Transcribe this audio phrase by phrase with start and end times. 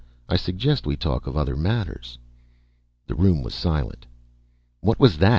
[0.27, 2.17] "I suggest we talk of other matters."
[3.05, 4.07] The room was silent.
[4.79, 5.29] "What was that?"